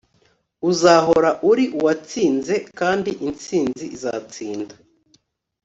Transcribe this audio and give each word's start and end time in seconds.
Uzahora 0.69 1.29
uri 1.49 1.65
uwatsinze 1.77 2.55
kandi 2.79 3.09
intsinzi 3.27 3.85
izatsinda 3.95 4.75